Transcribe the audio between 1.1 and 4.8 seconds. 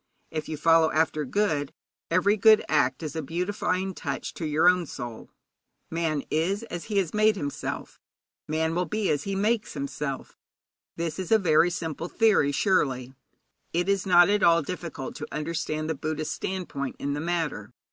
good, every good act is a beautifying touch to your